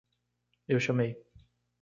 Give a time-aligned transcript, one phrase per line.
[0.67, 1.11] Eu chamei.